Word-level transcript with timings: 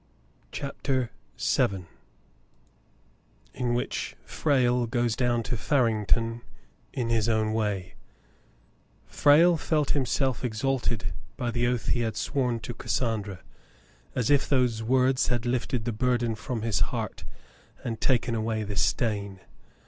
CHAPTER 0.51 1.11
VII 1.37 1.85
IN 3.53 3.75
WHICH 3.75 4.15
FRALE 4.25 4.87
GOES 4.87 5.15
DOWN 5.15 5.43
TO 5.43 5.55
FABINGTON 5.55 6.41
IN 6.91 7.09
HIS 7.09 7.29
OWN 7.29 7.53
WAY 7.53 7.93
Frale 9.05 9.57
felt 9.57 9.91
himself 9.91 10.43
exalted 10.43 11.13
by 11.37 11.51
the 11.51 11.67
oath 11.67 11.89
he 11.89 11.99
had 11.99 12.17
sworn 12.17 12.59
to 12.61 12.73
Cassandra, 12.73 13.41
as 14.15 14.31
if 14.31 14.49
those 14.49 14.81
words 14.81 15.27
had 15.27 15.45
lifted 15.45 15.85
the 15.85 15.91
burden 15.93 16.33
from 16.33 16.61
^ 16.61 16.63
his 16.63 16.79
heart, 16.79 17.23
and 17.83 18.01
taken 18.01 18.33
away 18.33 18.63
the 18.63 18.77
stain. 18.77 19.39